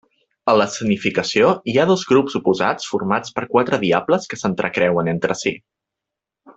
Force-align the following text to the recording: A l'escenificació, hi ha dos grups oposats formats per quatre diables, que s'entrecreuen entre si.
A 0.51 0.53
l'escenificació, 0.59 1.51
hi 1.73 1.75
ha 1.81 1.85
dos 1.91 2.05
grups 2.13 2.39
oposats 2.41 2.89
formats 2.95 3.37
per 3.37 3.47
quatre 3.55 3.81
diables, 3.87 4.29
que 4.33 4.43
s'entrecreuen 4.43 5.17
entre 5.17 5.41
si. 5.45 5.55